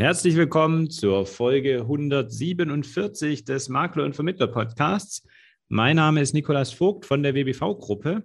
[0.00, 5.28] Herzlich willkommen zur Folge 147 des Makler und Vermittler Podcasts.
[5.68, 8.22] Mein Name ist Nikolas Vogt von der WBV-Gruppe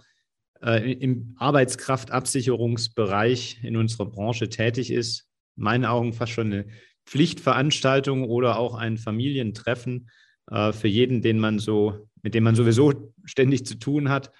[0.63, 6.67] äh, im Arbeitskraftabsicherungsbereich in unserer Branche tätig ist, meinen Augen fast schon eine
[7.07, 10.11] Pflichtveranstaltung oder auch ein Familientreffen
[10.49, 14.31] äh, für jeden, den man so, mit dem man sowieso ständig zu tun hat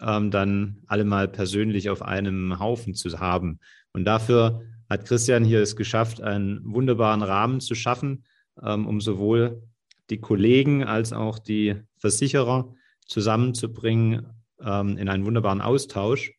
[0.00, 3.60] ähm, dann alle mal persönlich auf einem Haufen zu haben.
[3.92, 8.24] Und dafür hat Christian hier es geschafft, einen wunderbaren Rahmen zu schaffen,
[8.62, 9.62] ähm, um sowohl
[10.10, 12.74] die Kollegen als auch die Versicherer
[13.06, 14.26] zusammenzubringen
[14.60, 16.32] ähm, in einen wunderbaren Austausch.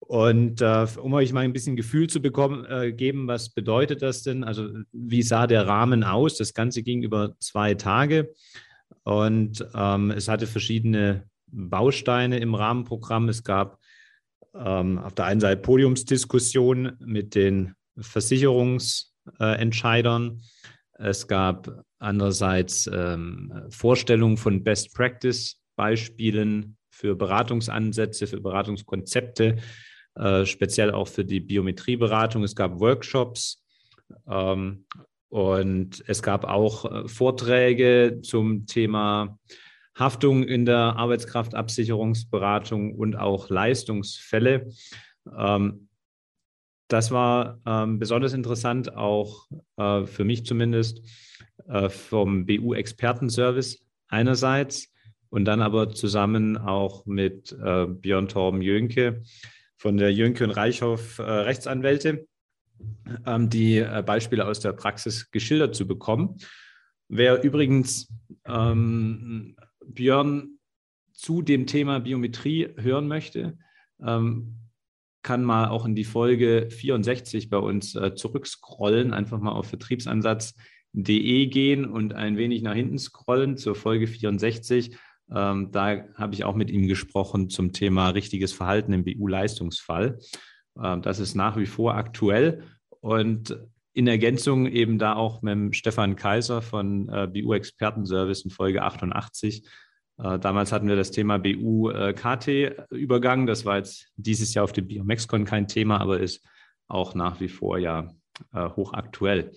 [0.00, 4.22] Und äh, um euch mal ein bisschen Gefühl zu bekommen, äh, geben, was bedeutet das
[4.22, 4.42] denn?
[4.42, 6.36] Also wie sah der Rahmen aus?
[6.36, 8.34] Das Ganze ging über zwei Tage
[9.04, 13.28] und ähm, es hatte verschiedene Bausteine im Rahmenprogramm.
[13.28, 13.78] Es gab
[14.54, 20.40] ähm, auf der einen Seite Podiumsdiskussionen mit den Versicherungsentscheidern.
[20.98, 29.56] es gab andererseits ähm, Vorstellungen von Best Practice Beispielen für Beratungsansätze, für Beratungskonzepte,
[30.16, 32.42] äh, speziell auch für die Biometrieberatung.
[32.42, 33.64] Es gab Workshops
[34.28, 34.84] ähm,
[35.28, 39.38] und es gab auch äh, Vorträge zum Thema
[39.98, 44.68] Haftung in der Arbeitskraftabsicherungsberatung und auch Leistungsfälle.
[45.36, 45.88] Ähm,
[46.90, 49.46] das war ähm, besonders interessant, auch
[49.76, 51.02] äh, für mich zumindest,
[51.68, 54.92] äh, vom BU-Expertenservice einerseits
[55.28, 59.22] und dann aber zusammen auch mit äh, Björn Torben Jönke
[59.76, 62.26] von der Jönke und Reichhoff Rechtsanwälte,
[63.24, 66.36] ähm, die Beispiele aus der Praxis geschildert zu bekommen.
[67.08, 68.12] Wer übrigens
[68.46, 69.56] ähm,
[69.94, 70.58] Björn
[71.12, 73.58] zu dem Thema Biometrie hören möchte,
[74.02, 74.56] ähm,
[75.22, 81.46] kann mal auch in die Folge 64 bei uns äh, zurückscrollen, einfach mal auf vertriebsansatz.de
[81.46, 84.96] gehen und ein wenig nach hinten scrollen zur Folge 64.
[85.32, 90.18] Ähm, da habe ich auch mit ihm gesprochen zum Thema richtiges Verhalten im BU-Leistungsfall.
[90.82, 92.64] Ähm, das ist nach wie vor aktuell
[93.00, 93.56] und
[93.92, 99.64] in Ergänzung eben da auch mit Stefan Kaiser von äh, BU Expertenservice in Folge 88.
[100.18, 103.44] Äh, damals hatten wir das Thema BU-KT-Übergang.
[103.44, 106.44] Äh, das war jetzt dieses Jahr auf dem Biomexcon kein Thema, aber ist
[106.88, 108.12] auch nach wie vor ja
[108.52, 109.52] äh, hochaktuell.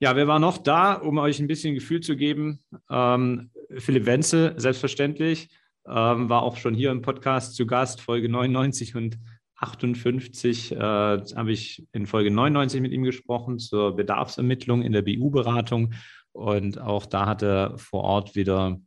[0.00, 2.60] Ja, wer war noch da, um euch ein bisschen Gefühl zu geben?
[2.88, 5.48] Ähm, Philipp Wenzel, selbstverständlich,
[5.86, 9.18] ähm, war auch schon hier im Podcast zu Gast, Folge 99 und
[9.60, 15.94] 58 äh, habe ich in Folge 99 mit ihm gesprochen zur Bedarfsermittlung in der BU-Beratung.
[16.32, 18.80] Und auch da hat er vor Ort wieder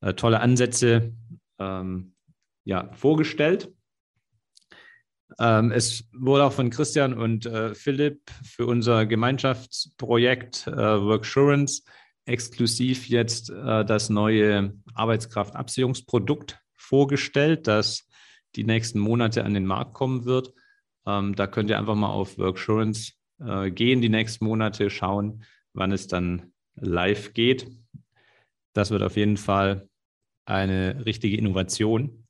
[0.00, 1.14] äh, tolle Ansätze
[1.58, 2.14] ähm,
[2.64, 3.72] ja, vorgestellt.
[5.38, 11.82] Ähm, es wurde auch von Christian und äh, Philipp für unser Gemeinschaftsprojekt äh, Worksurance
[12.26, 18.06] exklusiv jetzt äh, das neue Arbeitskraftabsicherungsprodukt vorgestellt, das
[18.56, 20.52] die nächsten Monate an den Markt kommen wird.
[21.06, 25.92] Ähm, da könnt ihr einfach mal auf Worksurance äh, gehen, die nächsten Monate schauen, wann
[25.92, 27.70] es dann live geht.
[28.72, 29.88] Das wird auf jeden Fall
[30.44, 32.26] eine richtige Innovation.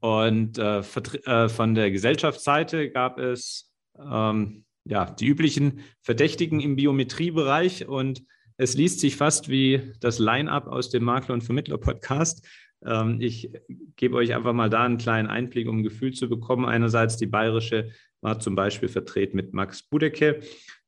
[0.00, 7.86] Und äh, äh, von der Gesellschaftsseite gab es ähm, ja, die üblichen Verdächtigen im Biometriebereich
[7.86, 8.24] und
[8.56, 12.46] es liest sich fast wie das Line-up aus dem Makler- und Vermittler-Podcast.
[12.86, 13.50] Ähm, ich
[13.96, 16.64] gebe euch einfach mal da einen kleinen Einblick, um ein Gefühl zu bekommen.
[16.64, 20.40] Einerseits die bayerische war zum Beispiel vertreten mit Max Budecke.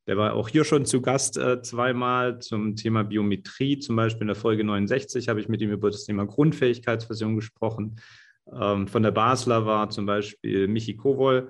[0.06, 3.79] Der war auch hier schon zu Gast äh, zweimal zum Thema Biometrie.
[3.79, 7.97] Zum Beispiel in der Folge 69 habe ich mit ihm über das Thema Grundfähigkeitsversion gesprochen.
[8.52, 11.49] Ähm, von der Basler war zum Beispiel Michi Kowol.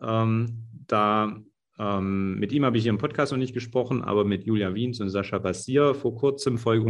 [0.00, 1.40] Ähm, da
[1.78, 5.00] ähm, mit ihm habe ich hier im Podcast noch nicht gesprochen, aber mit Julia Wiens
[5.00, 6.84] und Sascha Bassier vor kurzem, Folge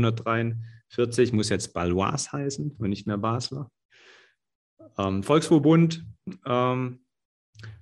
[0.93, 3.71] 143, muss jetzt Balois heißen, und nicht mehr Basler.
[4.99, 6.05] Ähm, Volksverbund,
[6.47, 7.01] ähm,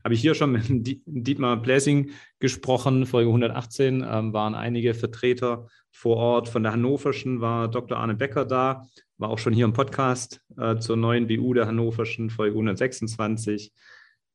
[0.05, 0.65] habe ich hier schon mit
[1.07, 6.49] Dietmar Blessing gesprochen, Folge 118 ähm, waren einige Vertreter vor Ort.
[6.49, 7.99] Von der Hannoverschen war Dr.
[7.99, 8.87] Arne Becker da,
[9.19, 13.73] war auch schon hier im Podcast äh, zur neuen BU der Hannoverschen, Folge 126.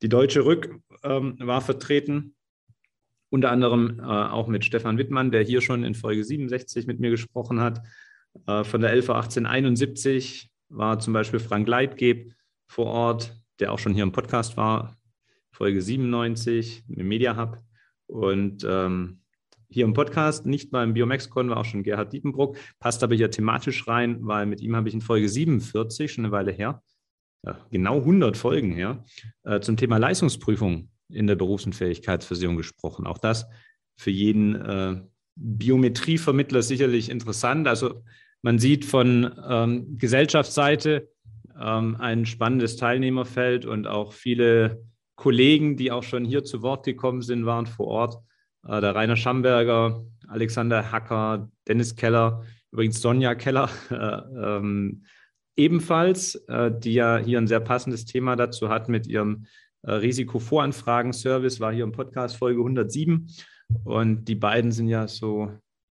[0.02, 2.34] Die Deutsche Rück ähm, war vertreten
[3.30, 7.10] unter anderem äh, auch mit Stefan Wittmann, der hier schon in Folge 67 mit mir
[7.10, 7.82] gesprochen hat.
[8.46, 12.32] Äh, von der LV 1871 war zum Beispiel Frank Leitgeb
[12.66, 14.96] vor Ort, der auch schon hier im Podcast war,
[15.52, 17.62] Folge 97 im Media Hub.
[18.06, 19.20] Und ähm,
[19.68, 23.88] hier im Podcast, nicht beim BiomexCon, war auch schon Gerhard Diepenbruck, passt aber hier thematisch
[23.88, 26.82] rein, weil mit ihm habe ich in Folge 47, schon eine Weile her,
[27.44, 29.04] ja, genau 100 Folgen her,
[29.44, 33.06] äh, zum Thema Leistungsprüfung in der Berufsunfähigkeitsversicherung gesprochen.
[33.06, 33.46] Auch das
[33.96, 35.00] für jeden äh,
[35.36, 37.68] Biometrievermittler sicherlich interessant.
[37.68, 38.02] Also
[38.46, 41.08] man sieht von ähm, Gesellschaftsseite
[41.60, 44.84] ähm, ein spannendes Teilnehmerfeld und auch viele
[45.16, 48.18] Kollegen, die auch schon hier zu Wort gekommen sind, waren vor Ort.
[48.64, 55.02] Äh, der Rainer Schamberger, Alexander Hacker, Dennis Keller, übrigens Sonja Keller äh, ähm,
[55.56, 59.46] ebenfalls, äh, die ja hier ein sehr passendes Thema dazu hat mit ihrem
[59.82, 63.26] äh, Risikovoranfragen-Service, war hier im Podcast Folge 107.
[63.82, 65.50] Und die beiden sind ja so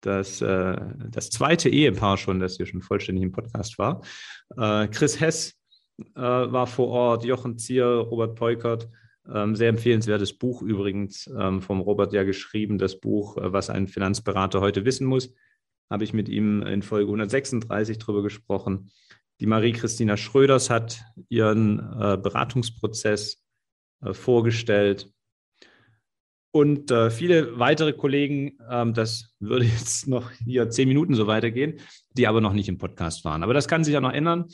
[0.06, 0.76] das, äh,
[1.10, 4.02] das zweite Ehepaar schon, das hier schon vollständig im Podcast war.
[4.56, 5.54] Äh, Chris Hess
[6.14, 8.88] äh, war vor Ort, Jochen Zier, Robert Peukert.
[9.32, 13.88] Ähm, sehr empfehlenswertes Buch übrigens ähm, vom Robert ja geschrieben, das Buch, äh, was ein
[13.88, 15.34] Finanzberater heute wissen muss.
[15.90, 18.90] Habe ich mit ihm in Folge 136 drüber gesprochen.
[19.40, 23.42] Die Marie-Christina Schröders hat ihren äh, Beratungsprozess
[24.02, 25.12] äh, vorgestellt.
[26.56, 31.80] Und äh, viele weitere Kollegen, ähm, das würde jetzt noch hier zehn Minuten so weitergehen,
[32.12, 33.42] die aber noch nicht im Podcast waren.
[33.42, 34.46] Aber das kann sich ja noch ändern.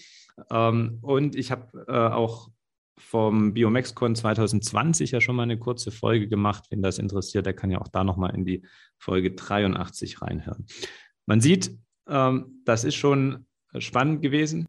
[0.50, 2.50] Ähm, und ich habe äh, auch
[2.98, 6.64] vom BiomexCon 2020 ja schon mal eine kurze Folge gemacht.
[6.70, 8.66] Wenn das interessiert, der kann ja auch da nochmal in die
[8.98, 10.66] Folge 83 reinhören.
[11.26, 11.70] Man sieht,
[12.08, 13.46] ähm, das ist schon
[13.78, 14.66] spannend gewesen.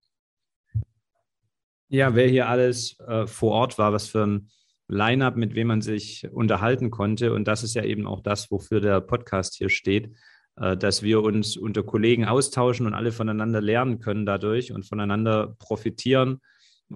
[1.89, 4.51] Ja, wer hier alles äh, vor Ort war, was für ein
[4.94, 7.34] Line-up, mit wem man sich unterhalten konnte.
[7.34, 10.12] Und das ist ja eben auch das, wofür der Podcast hier steht,
[10.56, 15.56] äh, dass wir uns unter Kollegen austauschen und alle voneinander lernen können dadurch und voneinander
[15.60, 16.40] profitieren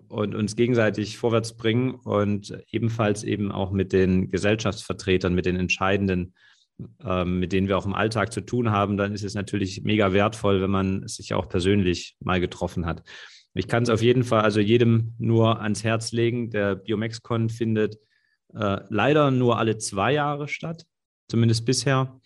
[0.07, 6.33] und uns gegenseitig vorwärts bringen und ebenfalls eben auch mit den Gesellschaftsvertretern, mit den Entscheidenden,
[7.03, 10.13] ähm, mit denen wir auch im Alltag zu tun haben, dann ist es natürlich mega
[10.13, 13.03] wertvoll, wenn man sich auch persönlich mal getroffen hat.
[13.57, 16.49] Ich kann es auf jeden Fall also jedem nur ans Herz legen.
[16.49, 17.97] Der BiomexCon findet
[18.53, 20.85] äh, leider nur alle zwei Jahre statt,
[21.27, 22.19] zumindest bisher.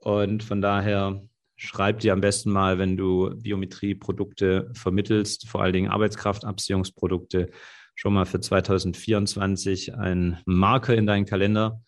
[0.00, 1.22] Und von daher
[1.56, 7.50] schreib dir am besten mal, wenn du Biometrie-Produkte vermittelst, vor allen Dingen Arbeitskraftabsicherungsprodukte,
[7.94, 11.82] schon mal für 2024 einen Marker in deinen Kalender,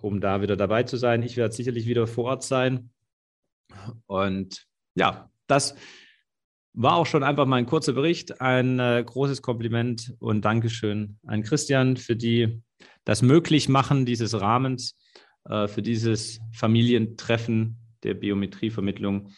[0.00, 1.22] um da wieder dabei zu sein.
[1.22, 2.90] Ich werde sicherlich wieder vor Ort sein.
[4.06, 5.76] Und ja, das
[6.76, 8.40] war auch schon einfach mal ein kurzer Bericht.
[8.40, 12.62] Ein äh, großes Kompliment und Dankeschön an Christian für die,
[13.04, 14.96] das Möglichmachen dieses Rahmens,
[15.46, 19.30] äh, für dieses Familientreffen der Biometrievermittlung.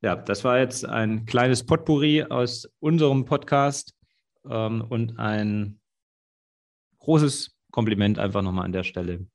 [0.00, 3.94] Ja, das war jetzt ein kleines Potpourri aus unserem Podcast
[4.48, 5.80] ähm, und ein
[7.00, 9.26] großes Kompliment einfach nochmal an der Stelle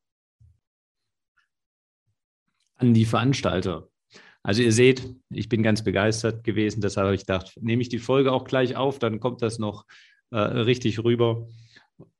[2.77, 3.87] an die Veranstalter.
[4.43, 7.99] Also ihr seht, ich bin ganz begeistert gewesen, deshalb habe ich gedacht, nehme ich die
[7.99, 9.85] Folge auch gleich auf, dann kommt das noch
[10.31, 11.47] äh, richtig rüber.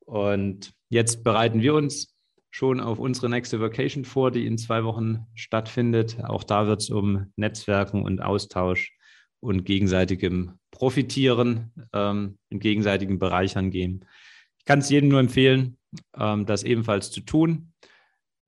[0.05, 2.15] Und jetzt bereiten wir uns
[2.49, 6.23] schon auf unsere nächste Vacation vor, die in zwei Wochen stattfindet.
[6.23, 8.95] Auch da wird es um Netzwerken und Austausch
[9.41, 14.05] und gegenseitigem Profitieren, ähm, und gegenseitigem Bereichern gehen.
[14.59, 15.77] Ich kann es jedem nur empfehlen,
[16.17, 17.73] ähm, das ebenfalls zu tun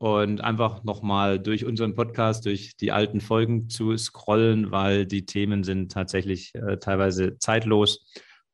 [0.06, 5.64] und einfach nochmal durch unseren Podcast, durch die alten Folgen zu scrollen, weil die Themen
[5.64, 8.06] sind tatsächlich äh, teilweise zeitlos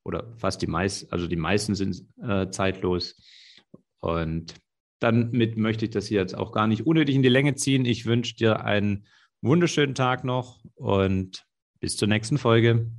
[0.05, 3.21] oder fast die meisten, also die meisten sind äh, zeitlos.
[3.99, 4.53] Und
[5.01, 7.83] damit möchte ich das hier jetzt auch gar nicht unnötig in die Länge ziehen.
[7.83, 9.05] Ich wünsche dir einen
[9.41, 11.45] wunderschönen Tag noch und
[11.81, 12.89] bis zur nächsten Folge.